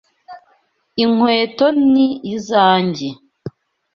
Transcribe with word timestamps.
Inkweto 1.03 1.65
ni 1.91 2.07
izanjye. 2.35 3.09